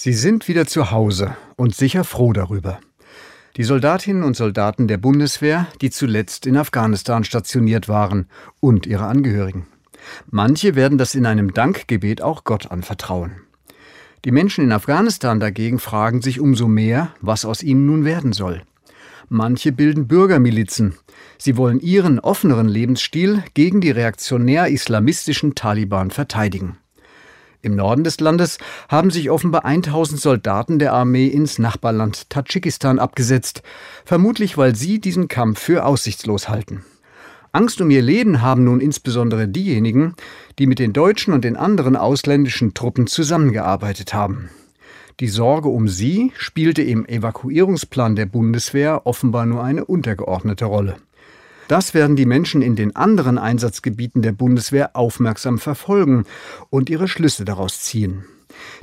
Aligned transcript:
Sie 0.00 0.12
sind 0.12 0.46
wieder 0.46 0.64
zu 0.64 0.92
Hause 0.92 1.36
und 1.56 1.74
sicher 1.74 2.04
froh 2.04 2.32
darüber. 2.32 2.78
Die 3.56 3.64
Soldatinnen 3.64 4.22
und 4.22 4.36
Soldaten 4.36 4.86
der 4.86 4.96
Bundeswehr, 4.96 5.66
die 5.80 5.90
zuletzt 5.90 6.46
in 6.46 6.56
Afghanistan 6.56 7.24
stationiert 7.24 7.88
waren, 7.88 8.28
und 8.60 8.86
ihre 8.86 9.06
Angehörigen. 9.06 9.66
Manche 10.30 10.76
werden 10.76 10.98
das 10.98 11.16
in 11.16 11.26
einem 11.26 11.52
Dankgebet 11.52 12.22
auch 12.22 12.44
Gott 12.44 12.70
anvertrauen. 12.70 13.40
Die 14.24 14.30
Menschen 14.30 14.62
in 14.62 14.70
Afghanistan 14.70 15.40
dagegen 15.40 15.80
fragen 15.80 16.22
sich 16.22 16.38
umso 16.38 16.68
mehr, 16.68 17.10
was 17.20 17.44
aus 17.44 17.64
ihnen 17.64 17.84
nun 17.84 18.04
werden 18.04 18.32
soll. 18.32 18.62
Manche 19.28 19.72
bilden 19.72 20.06
Bürgermilizen. 20.06 20.94
Sie 21.38 21.56
wollen 21.56 21.80
ihren 21.80 22.20
offeneren 22.20 22.68
Lebensstil 22.68 23.42
gegen 23.54 23.80
die 23.80 23.90
reaktionär-islamistischen 23.90 25.56
Taliban 25.56 26.12
verteidigen. 26.12 26.78
Im 27.60 27.74
Norden 27.74 28.04
des 28.04 28.20
Landes 28.20 28.58
haben 28.88 29.10
sich 29.10 29.30
offenbar 29.30 29.64
1000 29.64 30.20
Soldaten 30.20 30.78
der 30.78 30.92
Armee 30.92 31.26
ins 31.26 31.58
Nachbarland 31.58 32.30
Tadschikistan 32.30 33.00
abgesetzt, 33.00 33.62
vermutlich 34.04 34.56
weil 34.56 34.76
sie 34.76 35.00
diesen 35.00 35.26
Kampf 35.26 35.60
für 35.60 35.84
aussichtslos 35.84 36.48
halten. 36.48 36.84
Angst 37.50 37.80
um 37.80 37.90
ihr 37.90 38.02
Leben 38.02 38.42
haben 38.42 38.62
nun 38.62 38.80
insbesondere 38.80 39.48
diejenigen, 39.48 40.14
die 40.58 40.66
mit 40.66 40.78
den 40.78 40.92
deutschen 40.92 41.32
und 41.34 41.44
den 41.44 41.56
anderen 41.56 41.96
ausländischen 41.96 42.74
Truppen 42.74 43.06
zusammengearbeitet 43.06 44.14
haben. 44.14 44.50
Die 45.18 45.28
Sorge 45.28 45.68
um 45.68 45.88
sie 45.88 46.32
spielte 46.36 46.82
im 46.82 47.04
Evakuierungsplan 47.06 48.14
der 48.14 48.26
Bundeswehr 48.26 49.04
offenbar 49.04 49.46
nur 49.46 49.64
eine 49.64 49.84
untergeordnete 49.84 50.66
Rolle. 50.66 50.96
Das 51.68 51.92
werden 51.92 52.16
die 52.16 52.24
Menschen 52.24 52.62
in 52.62 52.76
den 52.76 52.96
anderen 52.96 53.36
Einsatzgebieten 53.36 54.22
der 54.22 54.32
Bundeswehr 54.32 54.96
aufmerksam 54.96 55.58
verfolgen 55.58 56.24
und 56.70 56.88
ihre 56.88 57.08
Schlüsse 57.08 57.44
daraus 57.44 57.80
ziehen. 57.82 58.24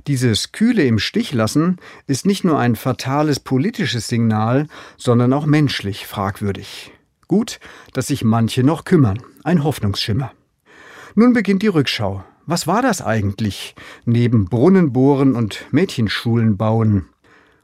Dieses 0.06 0.52
kühle 0.52 0.84
im 0.84 1.00
Stich 1.00 1.34
lassen 1.34 1.78
ist 2.06 2.28
nicht 2.28 2.44
nur 2.44 2.60
ein 2.60 2.76
fatales 2.76 3.40
politisches 3.40 4.08
Signal, 4.08 4.68
sondern 4.98 5.34
auch 5.34 5.48
menschlich 5.48 6.05
fragwürdig. 6.05 6.92
Gut, 7.27 7.60
dass 7.94 8.08
sich 8.08 8.24
manche 8.24 8.64
noch 8.64 8.86
kümmern. 8.86 9.20
Ein 9.44 9.64
Hoffnungsschimmer. 9.64 10.32
Nun 11.16 11.34
beginnt 11.34 11.64
die 11.64 11.68
Rückschau. 11.68 12.24
Was 12.46 12.68
war 12.68 12.84
das 12.84 13.02
eigentlich, 13.02 13.74
neben 14.05 14.46
Brunnen 14.46 14.94
bohren 14.94 15.36
und 15.36 15.66
Mädchenschulen 15.72 16.55
bauen? 16.55 17.08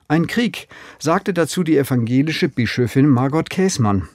Ein 0.08 0.26
Krieg, 0.26 0.68
sagte 0.98 1.32
dazu 1.32 1.64
die 1.64 1.78
evangelische 1.78 2.50
Bischöfin 2.50 3.08
Margot 3.08 3.52
Käßmann 3.52 4.10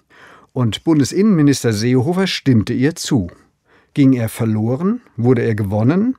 und 0.56 0.84
Bundesinnenminister 0.84 1.74
Seehofer 1.74 2.26
stimmte 2.26 2.72
ihr 2.72 2.94
zu. 2.94 3.30
Ging 3.92 4.14
er 4.14 4.30
verloren? 4.30 5.02
Wurde 5.18 5.42
er 5.42 5.54
gewonnen? 5.54 6.16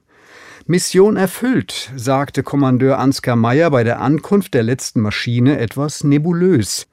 Mission 0.67 1.17
erfüllt, 1.17 1.91
sagte 1.95 2.43
Kommandeur 2.43 2.99
Ansgar 2.99 3.35
Meyer 3.35 3.71
bei 3.71 3.83
der 3.83 3.99
Ankunft 3.99 4.53
der 4.53 4.61
letzten 4.61 5.01
Maschine 5.01 5.57
etwas 5.57 6.03
nebulös. 6.03 6.85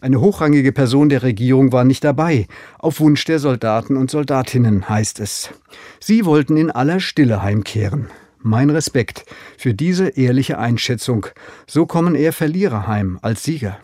Eine 0.00 0.20
hochrangige 0.20 0.72
Person 0.72 1.08
der 1.10 1.22
Regierung 1.22 1.70
war 1.70 1.84
nicht 1.84 2.02
dabei, 2.02 2.48
auf 2.80 2.98
Wunsch 2.98 3.24
der 3.24 3.38
Soldaten 3.38 3.96
und 3.96 4.10
Soldatinnen 4.10 4.88
heißt 4.88 5.20
es. 5.20 5.50
Sie 6.00 6.24
wollten 6.24 6.56
in 6.56 6.72
aller 6.72 6.98
Stille 6.98 7.40
heimkehren. 7.40 8.08
Mein 8.40 8.68
Respekt 8.68 9.26
für 9.56 9.74
diese 9.74 10.08
ehrliche 10.08 10.58
Einschätzung. 10.58 11.26
So 11.68 11.86
kommen 11.86 12.16
eher 12.16 12.32
Verlierer 12.32 12.88
heim 12.88 13.20
als 13.22 13.44
Sieger. 13.44 13.78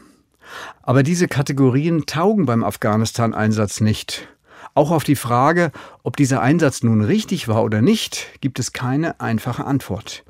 Aber 0.82 1.02
diese 1.02 1.28
Kategorien 1.28 2.06
taugen 2.06 2.46
beim 2.46 2.64
Afghanistan-Einsatz 2.64 3.80
nicht. 3.80 4.28
Auch 4.76 4.90
auf 4.90 5.04
die 5.04 5.16
Frage, 5.16 5.72
ob 6.02 6.16
dieser 6.16 6.42
Einsatz 6.42 6.82
nun 6.82 7.02
richtig 7.02 7.48
war 7.48 7.64
oder 7.64 7.80
nicht, 7.80 8.26
gibt 8.42 8.58
es 8.58 8.74
keine 8.74 9.20
einfache 9.20 9.64
Antwort. 9.64 10.22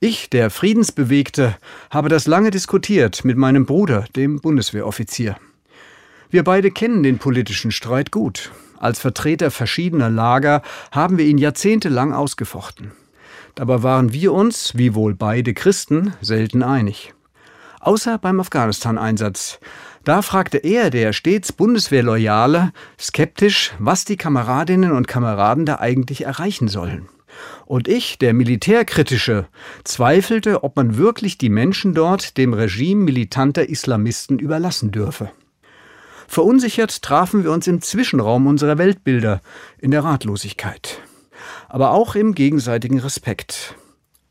Ich, 0.00 0.28
der 0.30 0.50
Friedensbewegte, 0.50 1.56
habe 1.90 2.08
das 2.08 2.26
lange 2.26 2.50
diskutiert 2.50 3.24
mit 3.24 3.36
meinem 3.36 3.66
Bruder, 3.66 4.04
dem 4.16 4.40
Bundeswehroffizier. 4.40 5.36
Wir 6.28 6.42
beide 6.42 6.72
kennen 6.72 7.04
den 7.04 7.18
politischen 7.18 7.70
Streit 7.70 8.10
gut. 8.10 8.50
Als 8.78 8.98
Vertreter 8.98 9.52
verschiedener 9.52 10.10
Lager 10.10 10.62
haben 10.90 11.16
wir 11.16 11.24
ihn 11.24 11.38
jahrzehntelang 11.38 12.12
ausgefochten. 12.12 12.90
Dabei 13.54 13.84
waren 13.84 14.12
wir 14.12 14.32
uns, 14.32 14.76
wie 14.76 14.96
wohl 14.96 15.14
beide 15.14 15.54
Christen, 15.54 16.14
selten 16.20 16.64
einig 16.64 17.14
außer 17.86 18.18
beim 18.18 18.40
Afghanistan-Einsatz. 18.40 19.60
Da 20.04 20.22
fragte 20.22 20.58
er, 20.58 20.90
der 20.90 21.12
stets 21.12 21.52
Bundeswehrloyale, 21.52 22.72
skeptisch, 23.00 23.72
was 23.78 24.04
die 24.04 24.16
Kameradinnen 24.16 24.92
und 24.92 25.08
Kameraden 25.08 25.64
da 25.64 25.78
eigentlich 25.78 26.24
erreichen 26.24 26.68
sollen. 26.68 27.08
Und 27.66 27.88
ich, 27.88 28.18
der 28.18 28.34
Militärkritische, 28.34 29.46
zweifelte, 29.82 30.62
ob 30.62 30.76
man 30.76 30.96
wirklich 30.98 31.38
die 31.38 31.48
Menschen 31.48 31.94
dort 31.94 32.36
dem 32.36 32.52
Regime 32.52 33.02
militanter 33.02 33.68
Islamisten 33.68 34.38
überlassen 34.38 34.90
dürfe. 34.90 35.30
Verunsichert 36.28 37.02
trafen 37.02 37.44
wir 37.44 37.50
uns 37.50 37.66
im 37.66 37.80
Zwischenraum 37.80 38.46
unserer 38.46 38.78
Weltbilder, 38.78 39.40
in 39.78 39.90
der 39.90 40.04
Ratlosigkeit. 40.04 41.00
Aber 41.68 41.90
auch 41.90 42.14
im 42.14 42.34
gegenseitigen 42.34 42.98
Respekt. 42.98 43.74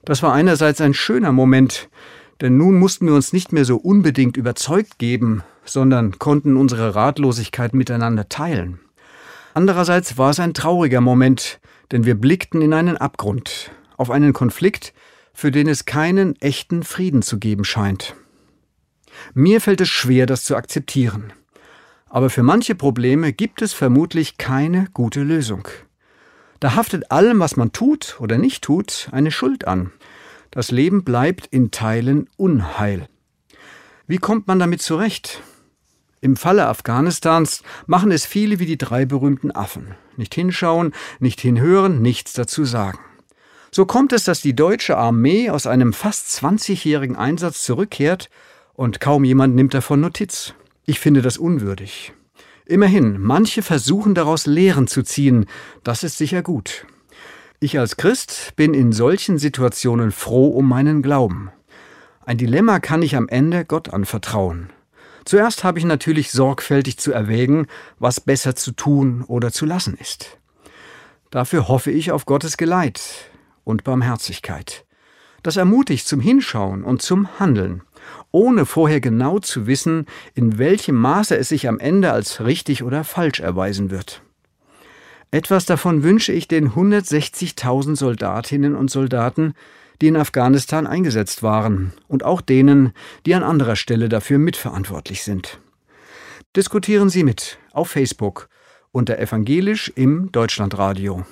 Das 0.06 0.22
war 0.22 0.34
einerseits 0.34 0.82
ein 0.82 0.94
schöner 0.94 1.32
Moment, 1.32 1.90
denn 2.42 2.58
nun 2.58 2.78
mussten 2.78 3.08
wir 3.08 3.14
uns 3.14 3.34
nicht 3.34 3.52
mehr 3.54 3.66
so 3.66 3.78
unbedingt 3.78 4.38
überzeugt 4.38 4.98
geben, 5.00 5.44
sondern 5.66 6.20
konnten 6.20 6.58
unsere 6.58 6.96
Ratlosigkeit 6.96 7.74
miteinander 7.74 8.30
teilen. 8.30 8.80
Andererseits 9.54 10.18
war 10.18 10.32
es 10.32 10.40
ein 10.40 10.54
trauriger 10.54 11.02
Moment, 11.02 11.60
denn 11.92 12.06
wir 12.06 12.16
blickten 12.16 12.62
in 12.62 12.74
einen 12.74 12.98
Abgrund, 12.98 13.72
auf 13.98 14.10
einen 14.10 14.34
Konflikt, 14.34 14.94
für 15.34 15.52
den 15.52 15.68
es 15.68 15.86
keinen 15.86 16.40
echten 16.42 16.84
Frieden 16.84 17.22
zu 17.22 17.40
geben 17.40 17.64
scheint. 17.64 18.16
Mir 19.34 19.62
fällt 19.62 19.82
es 19.82 19.90
schwer, 19.90 20.26
das 20.26 20.44
zu 20.44 20.56
akzeptieren. 20.56 21.34
Aber 22.10 22.30
für 22.30 22.44
manche 22.44 22.76
Probleme 22.76 23.34
gibt 23.34 23.62
es 23.62 23.74
vermutlich 23.74 24.38
keine 24.38 24.88
gute 24.94 25.22
Lösung. 25.22 25.68
Da 26.60 26.76
haftet 26.76 27.12
allem, 27.12 27.40
was 27.40 27.56
man 27.56 27.72
tut 27.72 28.18
oder 28.20 28.38
nicht 28.38 28.64
tut, 28.64 29.10
eine 29.12 29.32
Schuld 29.32 29.68
an, 29.68 29.92
das 30.54 30.70
Leben 30.70 31.04
bleibt 31.04 31.48
in 31.48 31.72
Teilen 31.72 32.30
Unheil. 32.38 33.08
Wie 34.06 34.18
kommt 34.18 34.48
man 34.48 34.60
damit 34.60 34.82
zurecht? 34.82 35.42
Im 36.22 36.36
Falle 36.38 36.68
Afghanistans 36.68 37.64
machen 37.88 38.12
es 38.12 38.26
viele 38.26 38.60
wie 38.60 38.68
die 38.68 38.78
drei 38.78 39.06
berühmten 39.06 39.52
Affen. 39.52 39.96
Nicht 40.16 40.36
hinschauen, 40.36 40.94
nicht 41.20 41.42
hinhören, 41.42 42.02
nichts 42.02 42.34
dazu 42.34 42.66
sagen. 42.66 43.00
So 43.72 43.86
kommt 43.86 44.14
es, 44.14 44.24
dass 44.24 44.42
die 44.42 44.56
deutsche 44.56 44.96
Armee 44.96 45.50
aus 45.50 45.66
einem 45.66 45.92
fast 45.92 46.28
20-jährigen 46.28 47.16
Einsatz 47.16 47.64
zurückkehrt 47.64 48.30
und 48.74 49.00
kaum 49.00 49.24
jemand 49.24 49.56
nimmt 49.56 49.74
davon 49.74 50.02
Notiz. 50.02 50.54
Ich 50.86 51.00
finde 51.00 51.24
das 51.24 51.38
unwürdig. 51.38 52.14
Immerhin, 52.66 53.20
manche 53.20 53.64
versuchen 53.64 54.14
daraus 54.14 54.46
Lehren 54.46 54.86
zu 54.86 55.02
ziehen, 55.02 55.48
das 55.84 56.04
ist 56.04 56.18
sicher 56.18 56.44
gut. 56.44 56.86
Ich 57.64 57.80
als 57.80 57.96
Christ 57.96 58.58
bin 58.58 58.74
in 58.74 58.92
solchen 58.92 59.38
Situationen 59.38 60.12
froh 60.12 60.50
um 60.50 60.68
meinen 60.68 61.02
Glauben. 61.02 61.50
Ein 62.26 62.38
Dilemma 62.38 62.82
kann 62.82 63.02
ich 63.02 63.16
am 63.16 63.30
Ende 63.30 63.64
Gott 63.64 63.94
anvertrauen. 63.94 64.70
Zuerst 65.24 65.64
habe 65.64 65.80
ich 65.80 65.86
natürlich 65.86 66.34
sorgfältig 66.34 66.98
zu 66.98 67.14
erwägen, 67.14 67.68
was 68.00 68.20
besser 68.20 68.58
zu 68.58 68.74
tun 68.74 69.24
oder 69.26 69.54
zu 69.54 69.66
lassen 69.66 69.96
ist. 69.98 70.40
Dafür 71.32 71.70
hoffe 71.70 71.90
ich 71.90 72.12
auf 72.12 72.26
Gottes 72.26 72.58
Geleit 72.58 73.02
und 73.64 73.86
Barmherzigkeit. 73.86 74.84
Das 75.42 75.56
ermutigt 75.56 76.06
zum 76.06 76.20
Hinschauen 76.20 76.84
und 76.84 77.02
zum 77.02 77.40
Handeln, 77.40 77.82
ohne 78.32 78.66
vorher 78.66 79.00
genau 79.00 79.40
zu 79.40 79.68
wissen, 79.68 80.08
in 80.36 80.58
welchem 80.58 80.96
Maße 80.96 81.38
es 81.38 81.48
sich 81.48 81.70
am 81.70 81.80
Ende 81.80 82.12
als 82.12 82.44
richtig 82.44 82.84
oder 82.84 83.06
falsch 83.06 83.40
erweisen 83.40 83.90
wird. 83.90 84.22
Etwas 85.34 85.66
davon 85.66 86.04
wünsche 86.04 86.32
ich 86.32 86.48
den 86.48 86.74
160.000 86.74 87.96
Soldatinnen 87.96 88.76
und 88.76 88.92
Soldaten, 88.92 89.56
die 90.00 90.06
in 90.06 90.16
Afghanistan 90.16 90.86
eingesetzt 90.86 91.42
waren, 91.42 91.92
und 92.08 92.24
auch 92.24 92.40
denen, 92.40 92.94
die 93.26 93.34
an 93.34 93.42
anderer 93.42 93.76
Stelle 93.76 94.10
dafür 94.10 94.38
mitverantwortlich 94.38 95.24
sind. 95.24 95.58
Diskutieren 96.56 97.10
Sie 97.10 97.24
mit 97.24 97.58
auf 97.72 97.90
Facebook 97.90 98.48
unter 98.92 99.18
Evangelisch 99.18 99.92
im 99.96 100.32
Deutschlandradio. 100.32 101.26